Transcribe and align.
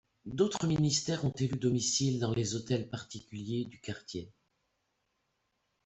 D'autres 0.25 0.65
ministères 0.65 1.25
ont 1.25 1.33
élu 1.37 1.59
domicile 1.59 2.19
dans 2.19 2.33
les 2.33 2.55
hôtels 2.55 2.89
particuliers 2.89 3.65
du 3.65 3.79
quartier. 3.79 4.33